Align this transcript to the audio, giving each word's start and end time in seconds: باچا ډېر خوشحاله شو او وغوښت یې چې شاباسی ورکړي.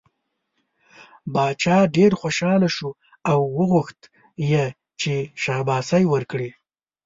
باچا 1.33 1.77
ډېر 1.97 2.11
خوشحاله 2.21 2.69
شو 2.75 2.89
او 3.31 3.39
وغوښت 3.57 3.99
یې 4.51 4.65
چې 5.01 5.13
شاباسی 5.43 6.03
ورکړي. 6.13 6.49